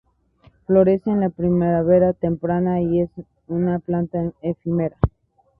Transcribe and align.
Florece 0.65 1.11
en 1.11 1.19
la 1.19 1.29
primavera 1.29 2.13
temprana 2.13 2.81
y 2.81 3.01
es 3.01 3.11
una 3.47 3.77
planta 3.77 4.31
efímera. 4.41 4.97